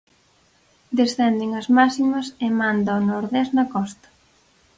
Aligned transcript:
Descenden 0.99 1.49
as 1.61 1.67
máximas 1.77 2.27
e 2.45 2.47
manda 2.59 2.99
o 2.99 3.01
nordés 3.09 3.47
na 3.57 3.65
costa. 3.73 4.07